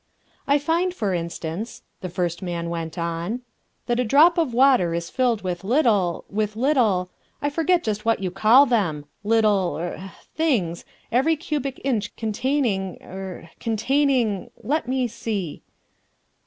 "I 0.47 0.57
find, 0.57 0.95
for 0.95 1.13
instance," 1.13 1.83
the 1.99 2.09
first 2.09 2.41
man 2.41 2.71
went 2.71 2.97
on, 2.97 3.41
"that 3.85 3.99
a 3.99 4.03
drop 4.03 4.39
of 4.39 4.51
water 4.51 4.95
is 4.95 5.11
filled 5.11 5.43
with 5.43 5.63
little... 5.63 6.25
with 6.27 6.55
little... 6.55 7.11
I 7.39 7.51
forget 7.51 7.83
just 7.83 8.03
what 8.03 8.19
you 8.19 8.31
call 8.31 8.65
them... 8.65 9.05
little 9.23 9.77
er 9.77 10.11
things, 10.33 10.85
every 11.11 11.35
cubic 11.35 11.79
inch 11.83 12.15
containing 12.15 12.97
er 13.03 13.51
containing... 13.59 14.49
let 14.63 14.87
me 14.87 15.07
see...." 15.07 15.61